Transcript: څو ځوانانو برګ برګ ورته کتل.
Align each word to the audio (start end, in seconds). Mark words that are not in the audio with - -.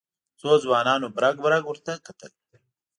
څو 0.39 0.51
ځوانانو 0.63 1.07
برګ 1.17 1.35
برګ 1.45 1.63
ورته 1.67 1.93
کتل. 2.05 2.31